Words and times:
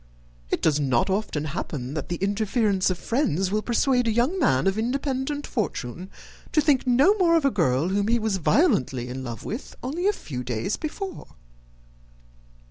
It 0.49 0.63
does 0.63 0.79
not 0.79 1.11
often 1.11 1.45
happen 1.45 1.93
that 1.93 2.09
the 2.09 2.15
interference 2.15 2.89
of 2.89 2.97
friends 2.97 3.51
will 3.51 3.61
persuade 3.61 4.07
a 4.07 4.11
young 4.11 4.39
man 4.39 4.65
of 4.65 4.79
independent 4.79 5.45
fortune 5.45 6.09
to 6.53 6.59
think 6.59 6.87
no 6.87 7.13
more 7.19 7.35
of 7.37 7.45
a 7.45 7.51
girl 7.51 7.89
whom 7.89 8.07
he 8.07 8.17
was 8.17 8.37
violently 8.37 9.09
in 9.09 9.23
love 9.23 9.45
with 9.45 9.75
only 9.83 10.07
a 10.07 10.11
few 10.13 10.43
days 10.43 10.75
before." 10.75 11.35